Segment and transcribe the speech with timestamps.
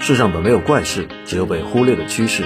[0.00, 2.42] 世上本没有怪事，只有被忽略的趋势。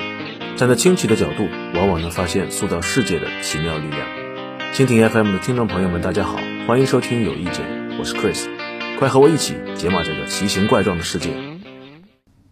[0.56, 4.08] 站在清奇的角度，往往能发现塑造世界的奇妙力量。
[4.72, 7.65] 蜻蜓 FM 的听众朋友们，大家好，欢迎收听有意见，
[8.00, 8.48] 我是 Chris，
[8.98, 11.30] 快和我一起解码这个奇形怪状的世界。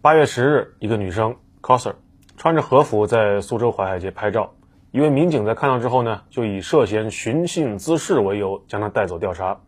[0.01, 1.95] 八月十日，一个女生 coser
[2.37, 4.55] 穿着和服在苏州淮海街拍照，
[4.91, 9.59] 一位民警在看到之后呢，就以涉嫌寻衅滋事为由将她带走调查。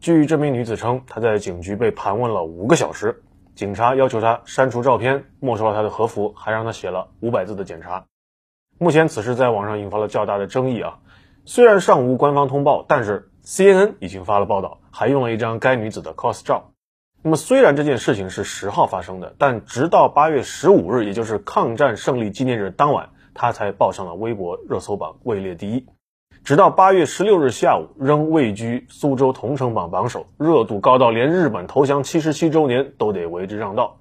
[0.00, 3.22] 据这名女子称，她在警局被盘问了五个小时。
[3.54, 8.06] 警察要求他删除照片，没收了他的和服，还让他写了五百字的检查。
[8.78, 10.98] 目前此事在网上引发了较大的争议啊。
[11.44, 16.72] 虽然尚无官方通报，但是 CNN 已经发了报道，还用了一张该女子的 cos 照。
[17.22, 25.86] 那么虽然这件事情是十号发生的，但直到八月十五日，也就是抗战胜利纪念日当晚，他才报上了微博热搜榜，位列第一。
[26.44, 33.96] 直到八月十六日下午，仍位居苏州同城榜榜首，热度高到连日本投降七十七周年都得为之让道。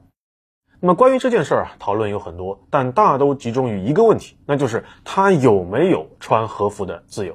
[0.81, 7.34] 那么关于这件事儿啊，讨论有很多，但大都集中于一个问题，那就是他有没有穿和服的自由。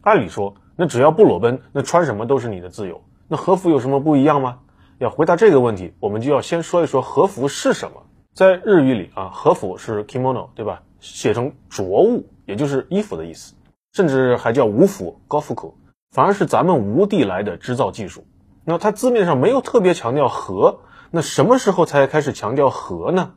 [0.00, 2.98] 按理说，那只要不裸奔，那穿什么都是你的自由。
[3.28, 4.60] 那和服有什么不一样吗？
[5.00, 8.02] 要回答这个问题，我们就要先说一说和服是什么。
[8.32, 10.80] 在日语里啊，和服是 kimono，对吧？
[10.98, 13.54] 写成着物，也就是衣服的意思。
[13.94, 15.76] 甚至还叫无服高复口，
[16.10, 18.26] 反而是咱们无地来的织造技术。
[18.64, 20.80] 那它字面上没有特别强调和，
[21.12, 23.34] 那什么时候才开始强调和呢？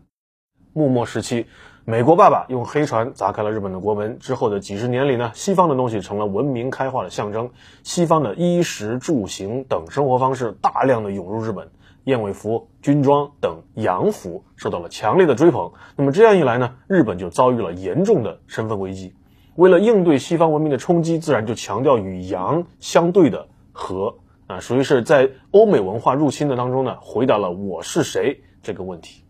[0.73, 1.45] 幕末时期，
[1.85, 7.51] 美国爸爸用黑船砸开了日本的国门之后的几十年里呢，西方的东西成了文明开化的象征，
[7.83, 11.69] 西方的衣食住行等生活方式大量的涌入日本，
[12.05, 15.73] 燕尾服、军装等洋服受到了强烈的追捧。
[15.95, 19.13] 那么这样一来呢，日本就遭遇了严重的身份危机。
[19.57, 29.23] 为了应对西方文明的冲击，自然就强调与洋相对的和啊，属于是在欧美文化入侵的当中呢，回答了我是谁这个问题。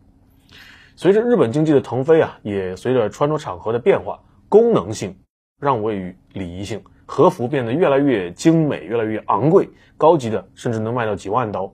[0.98, 5.16] 随着日本经济的腾飞啊，也随着穿着场合的变化，功能性
[5.62, 11.72] 让位于礼仪性，和服变得越来越精美，越来越昂贵，高级的甚至能卖到几万刀。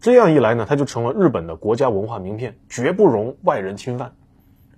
[0.00, 4.14] 这样一来呢，它就成了日本的国家文化名片，绝不容外人侵犯。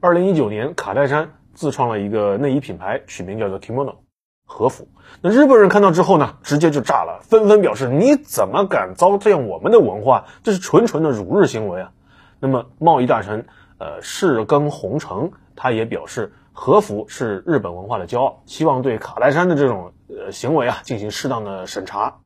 [0.00, 1.34] 二零一九年，卡戴珊。
[1.54, 3.96] 自创了一个内衣品牌，取名叫做 Kimono
[4.44, 4.88] 和服。
[5.20, 10.26] 那日本人看到之后呢，直接就炸了，纷纷表示你怎么敢糟践我们的文化？
[10.42, 11.92] 这是纯纯的辱日行为啊！
[12.40, 13.46] 那么贸易大臣
[13.78, 22.18] 呃世耕弘成他也表示，和服是日本文化的骄傲，希望对卡戴珊的这种呃行为啊进行适当的审查。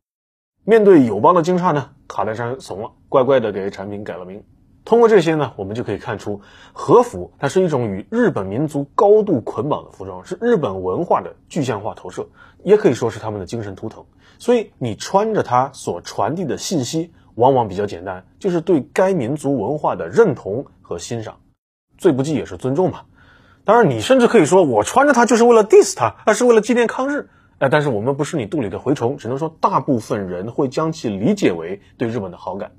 [0.65, 4.43] 面对友邦的惊诧呢，卡戴珊怂了，乖乖的给产品改了名。
[4.87, 6.41] 通过这些呢，我们就可以看出，
[6.73, 12.29] 和服它是一种与日本民族高度捆绑的服装，是日本文化的具象化投射，
[12.63, 14.05] 也可以说是他们的精神图腾。
[14.39, 21.39] 所以你穿着它所传递的信息，往往比较简单，就是对该民族文化的认同和欣赏，
[21.99, 23.01] 最不济也是尊重嘛。
[23.65, 27.29] 当然，你甚至可以说我穿着它就是为了 diss 它，而是为了纪念抗日。
[27.59, 32.71] 哎，但是我们不是你肚里的蛔虫，只能说大部分人会将其理解为对日本的好感。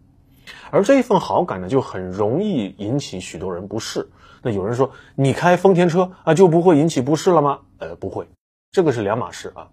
[0.72, 4.08] 而这一份好感呢，就很容易引起许多人不适。
[4.42, 7.60] 那有人说，你开丰田车啊，就不会引起不适了吗？
[7.80, 8.28] 呃，不会，
[8.72, 9.70] 这个是两码事啊。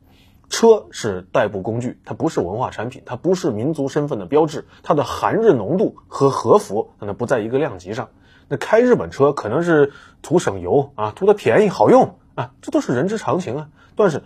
[0.48, 8.08] 车是代步工具，它不是文化产品，它不是民族身份的标志，它的韩日浓度和和服可能不在一个量级上。
[8.48, 13.68] 那开日本车可能是图省油啊，图的便宜好用啊，这都是人之常情啊。
[13.96, 14.22] 但是。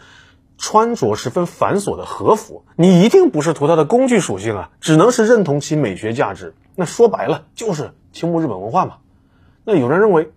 [0.59, 6.55] 穿着十分繁琐的和服，你一定不是图它的工具属性啊，只能是认同其美学价值。
[6.75, 8.97] 那说白了就是倾慕日本文化嘛。
[9.65, 10.33] 那有人认为，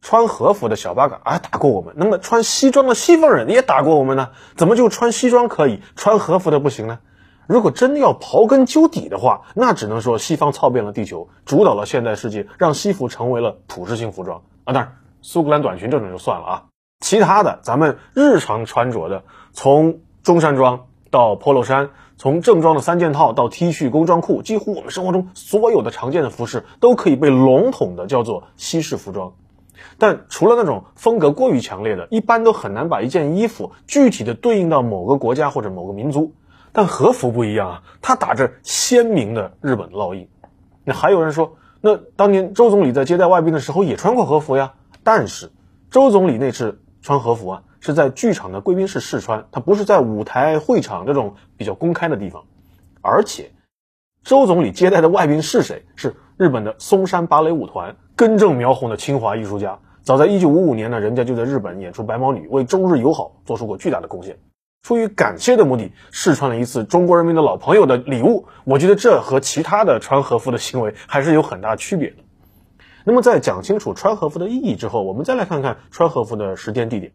[0.00, 4.30] 穿和服的小八嘎啊打过我们，那么穿西装的西方人也打过我们呢？
[4.56, 6.98] 怎么就穿西装可以，穿和服的不行呢？
[7.46, 14.72] 如果真的要刨根究底的话，那只能说西方操遍了地球，主导了现代世界，让西服成为了普适性服装啊。
[14.72, 16.64] 当然，苏格兰短裙这种就算了啊。
[17.12, 29.34] 其他的，咱们日常穿着的，从中山装到 polo 衫，从正装的三件套到 T 恤、工装裤，几乎我们生活中所有的常见的服饰，都可以被笼统的叫做西式服装。
[29.98, 36.32] 但除了那种风格过于强烈的，一般都很难把一件衣服具体的对应到某个国家或者某个民族。
[36.72, 40.26] 但和服不一样啊，它打着鲜明的日本烙印。
[40.82, 44.72] 那还有人说，那当年周总理在接待外宾的时候也穿过和服呀。
[45.04, 45.50] 但是
[45.90, 46.78] 周总理那次。
[47.02, 52.44] 穿和服啊，是在剧场的贵宾室试穿，他不是在舞台、会场这种比较公开的地方。
[53.00, 53.50] 而且，
[54.24, 55.84] 周总理接待的外宾是谁？
[55.96, 59.80] 是日本的松山芭蕾舞团，根正苗红的清华艺术家。
[60.02, 64.38] 早在1955年呢，人家就在日本演出《白毛女》，为中日友好做出过巨大的贡献。
[64.82, 72.16] 出于感谢的目的试穿了一次中国人民的老朋友的礼物，我觉得这和其他的穿和服的行为还是有很大区别的。
[73.04, 77.12] 那么在讲清楚穿和服的意义之后，我们再来看看穿和服的时间地点。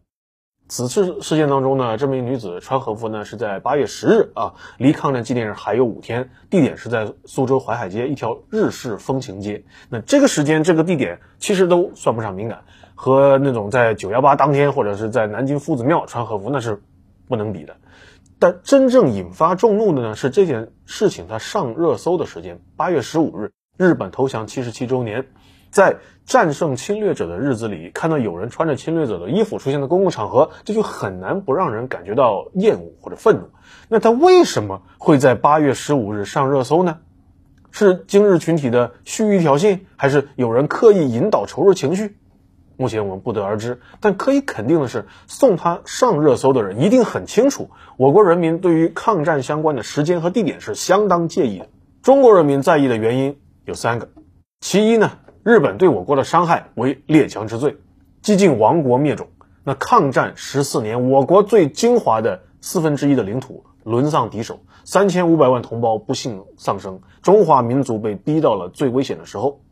[0.70, 9.64] 此次事件当中呢，这名女子穿和服呢是在八月十日啊，离抗战纪念日还有五天，地点是在苏州淮海街一条日式风情街。
[9.88, 12.64] 那这个时间、这个地点其实都算不上敏感，
[12.94, 16.82] 和那种在九幺八当天或者是在南京夫子庙穿和服那是
[17.28, 17.74] 不能比的。
[18.38, 25.28] 但真正引发众怒的呢，是这件事情它上热搜的时间，八月十五日，日本投降七十七周年。
[25.70, 33.48] 在战胜侵略者的日子里，看到有人穿着侵略者的衣服出现在公共场合，这就很难不让人感觉到厌恶或者愤怒。
[33.88, 36.98] 那他为什么会在八月十五日上热搜呢？
[37.70, 42.16] 是今日群体的蓄意挑衅，还是有人刻意引导仇日情绪？
[42.76, 43.80] 目前我们不得而知。
[44.00, 51.68] 但可以肯定的是，送他上热搜的人一定很清楚，我国人民对于抗战相关的时间和地点是相当介意的。
[52.02, 54.08] 中国人民在意的原因有三个，
[54.60, 55.12] 其一呢？
[55.48, 57.78] 日本对我国的伤害为列强之最，
[58.20, 59.28] 几近亡国灭种。
[59.64, 69.62] 那抗战十四年，我国最精华的四分之一的领土沦丧敌手，三千五百万同胞不幸丧生，中华民族被逼到了最危险的时候。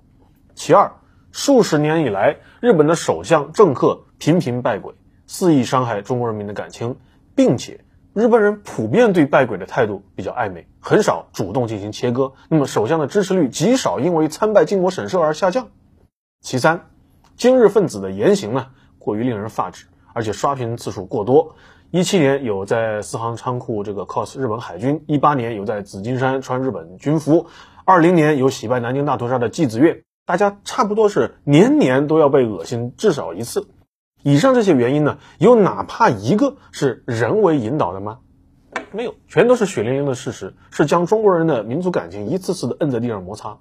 [0.54, 0.92] 其二，
[1.30, 4.94] 数十年以来，日本的首相政客频频败鬼，
[5.26, 6.96] 肆意伤害中国人民的感情，
[7.34, 7.84] 并且。
[8.16, 12.32] 日本人普遍对败鬼的态度比较暧昧，很少主动进行切割。
[12.48, 15.68] 那么首相的支持率极少因为参拜靖国神社而下降。
[16.40, 16.86] 其三，
[17.36, 18.68] 今日分子的言行呢
[18.98, 19.84] 过于令人发指，
[20.14, 21.56] 而且刷屏次数过多。
[21.90, 27.48] 一七年有在四行仓库这个 cos 日本海军，一八年有在紫金山穿日本军服，
[27.84, 33.68] 二零年有喜拜南京大屠杀的季子月，大家差不多是年年都要被恶心至少一次。
[34.26, 38.18] 以上这些原因呢，有哪怕一个是人为引导的吗？
[38.90, 43.58] 没有，全都是血淋淋的事实，是将中国人的民族感情一次次的摁在地上摩擦。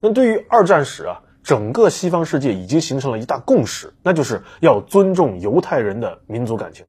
[0.00, 6.84] 那对于二战史啊，整个西方世界已经形成了一大共识，那就是要尊重犹太人的民族感情。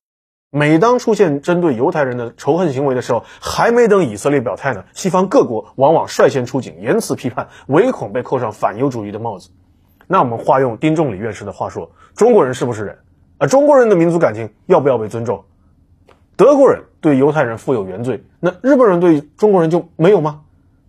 [0.50, 9.51] 每当出现针对犹太人的仇恨行为的时候，还没等以色列表态呢，西方各国往往率先出警，严词批判，唯恐被扣上反犹主义的帽子。
[10.07, 12.98] 那我们化用丁仲礼院士的话说，中国人是不是人？
[13.38, 15.44] 啊，中国人的民族感情要不要被尊重？
[16.36, 20.42] 德国人对犹太人负有原罪，那日本人对中国人就没有吗？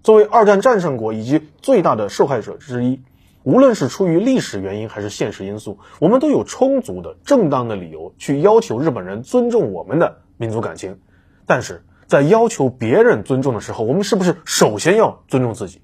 [0.02, 3.02] 作为二战战胜国以及最大的受害者之一，
[3.42, 10.98] 无论是出于历史原因还是现实因素，我们都有充足的正当的理由去要求日本人尊重我们的民族感情。
[11.44, 15.82] 但是在要求别人尊重的时候，我们是不是首先要尊重自己？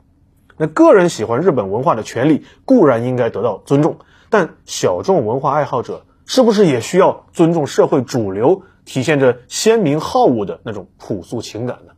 [0.57, 3.99] 那个人喜欢日本文化的权利固然应该得到尊重，
[4.31, 11.93] 但小众文化爱好者是不是也需要尊重社会主流体现着鲜明好恶的那种朴素情感呢？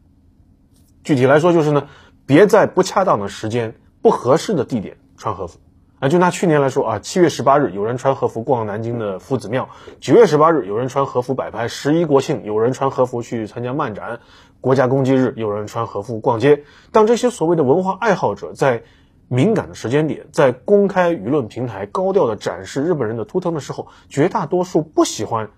[1.05, 1.89] 具体来说就是呢，
[2.27, 5.59] 别在不恰当的时间、不合适的地点穿和服。
[5.99, 14.21] 啊，就拿去年来说啊，七月十八日有人穿和服逛南京的夫子庙，九月十八日有人穿和服摆拍，十一国庆有人穿和服去参加漫展。
[14.61, 16.65] 国家公祭日，有人穿和服逛街。
[16.93, 18.83] 当这些所谓的文化爱好者在
[19.29, 25.51] 敏感的时间点，在公开舆论平台高调的展示日本人的图腾的时候，绝大多数不喜欢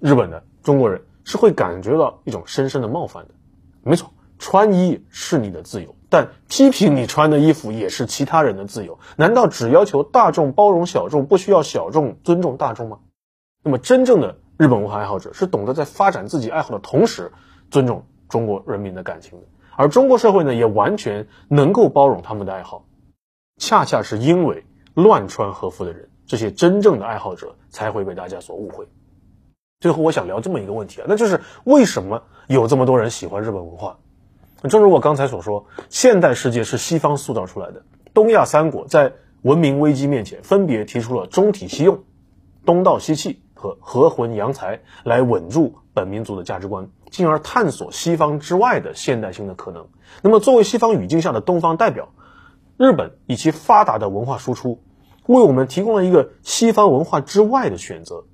[0.00, 3.34] 日本的中国人是会感觉到一种深深的冒犯的。
[3.82, 8.98] 没错，穿衣是你的自由，但批评你穿的衣服也是其他人的自由。
[9.16, 12.98] 难道只要求大众包容小众，不需要小众尊重大众吗？
[13.62, 17.32] 那么，真正的日本文化爱好者是懂得在发展自己爱好的同时
[17.70, 18.04] 尊重。
[18.28, 22.84] 中国人民的感情的，而中国社会呢，也完全能够包容他们的爱好。
[23.60, 28.86] 恰恰是因为乱穿和服的人，这些真正的爱好者才会被大家所误会。
[29.80, 33.98] 最后，我想聊这么一个问题啊，那就是为什么有这么多人喜欢日本文化？
[34.68, 42.02] 正如我刚才所说，现代世界是西方塑造出来的，东亚三国在文明危机面前，分别提出了中体西用、
[42.64, 46.90] 东道西气和和魂扬才来稳住本民族的价值观。
[47.10, 49.86] 进而探索西方之外的现代性的可能。
[50.22, 52.08] 那么，作为西方语境下的东方代表，
[52.76, 54.82] 日本以其发达的文化输出，
[55.26, 58.24] 为我们提供了一个西方文化之外的选择，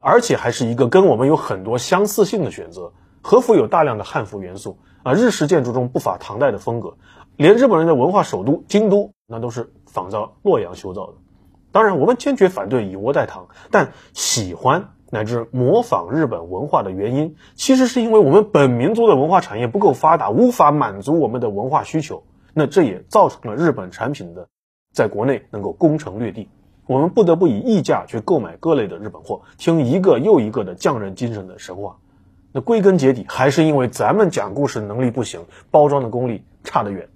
[0.00, 2.92] 而且还是一个跟我们有很多相似性的选择。
[3.22, 6.96] 和服有大量的汉服元素啊，日式建筑中不乏唐代的风格，
[7.36, 11.14] 连日本人的文化首都京都那都是仿照洛阳修造的。
[11.72, 14.90] 当然，我们坚决反对以倭代唐，但喜欢。
[15.10, 22.24] 乃至模仿日本文化的原因，其实是因为我们本民族的文化产业不够发达，无法满足我们的文化需求。
[22.52, 24.48] 那这也造成了日本产品的
[24.92, 26.48] 在国内能够攻城略地，
[26.86, 31.98] 我们不得不以溢价去购买各类的日本货，听一个又一个的匠人精神的神话。
[32.52, 37.08] 那归根结底还是因为咱们讲故事能力不行，包装的功力差得远。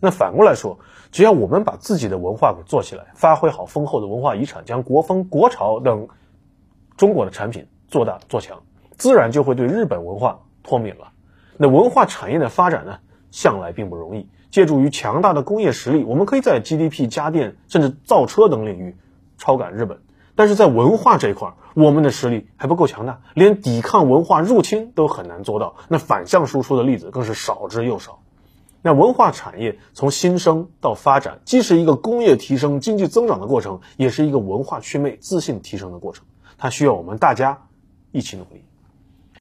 [0.00, 0.80] 那反过来说，
[1.12, 6.08] 只要我们把自己的文化给做起来，发挥好丰厚的文化遗产，将国风、国潮等
[6.96, 8.62] 中国的产品做大做强，
[8.96, 11.12] 自然就会对日本文化脱敏了。
[11.56, 12.98] 那文化产业的发展呢，
[13.30, 14.28] 向来并不容易。
[14.50, 18.96] 借助于强大的工业实力，我们可以在 GDP、家电甚至造车等领域
[19.38, 20.00] 超赶日本。
[20.34, 25.76] 但是在文化这一块，我们的实力还不够强大，连抵抗文化入侵都很难做到。
[25.88, 28.20] 那反向输出的例子更是少之又少。
[28.82, 36.24] 那文化产业从新生到发展，既是一个工业提升、经济增长的过程，也是一个文化祛魅、自信提升的过程。
[36.62, 37.60] 它需要我们大家
[38.12, 38.64] 一起努力。